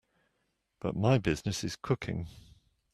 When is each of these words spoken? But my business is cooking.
But 0.79 0.95
my 0.95 1.19
business 1.19 1.63
is 1.63 1.75
cooking. 1.75 2.27